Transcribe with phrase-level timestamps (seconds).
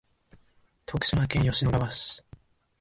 [0.87, 2.23] 徳島県吉野川市